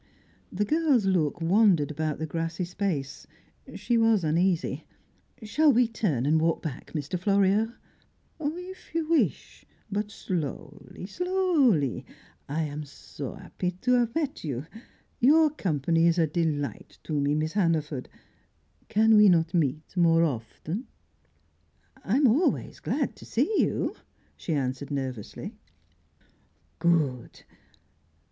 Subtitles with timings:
[0.51, 3.27] The girl's look wandered about the grassy space,
[3.75, 4.83] she was uneasy.
[5.43, 7.19] "Shall we turn and walk back, Mr.
[7.19, 7.73] Florio?"
[8.39, 12.03] "If you wish, but slowly, slowly.
[12.49, 14.65] I am so happy to have met you.
[15.19, 18.09] Your company is a delight to me, Miss Hannaford.
[18.89, 20.87] Can we not meet more often?"
[22.03, 23.95] "I am always glad to see you,"
[24.35, 25.53] she answered nervously.
[26.79, 27.43] "Good!